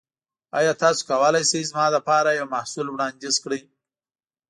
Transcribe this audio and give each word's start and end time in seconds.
ایا 0.57 0.73
تاسو 0.81 1.01
کولی 1.09 1.43
شئ 1.49 1.61
زما 1.69 1.85
لپاره 1.95 2.29
یو 2.31 2.45
محصول 2.55 2.87
وړاندیز 2.89 3.35
کړئ؟ 3.43 3.61